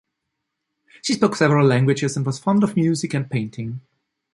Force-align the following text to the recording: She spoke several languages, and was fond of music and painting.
She 1.03 1.13
spoke 1.13 1.35
several 1.35 1.67
languages, 1.67 2.17
and 2.17 2.25
was 2.25 2.39
fond 2.39 2.63
of 2.63 2.75
music 2.75 3.13
and 3.13 3.29
painting. 3.29 3.81